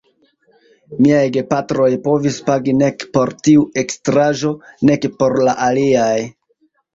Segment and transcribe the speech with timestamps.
[1.05, 4.55] Miaj gepatroj povis pagi nek por tiu ekstraĵo,
[4.93, 6.19] nek por la aliaj.